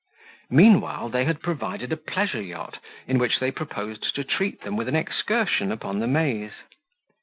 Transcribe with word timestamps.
Meanwhile 0.49 1.09
they 1.09 1.25
had 1.25 1.43
provided 1.43 1.91
a 1.93 1.95
pleasure 1.95 2.41
yacht, 2.41 2.79
in 3.05 3.19
which 3.19 3.37
they 3.37 3.51
proposed 3.51 4.15
to 4.15 4.23
treat 4.23 4.61
them 4.61 4.75
with 4.75 4.87
an 4.87 4.95
excursion 4.95 5.71
upon 5.71 5.99
the 5.99 6.07
Maese. 6.07 6.53